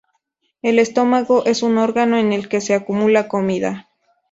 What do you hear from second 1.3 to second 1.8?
es un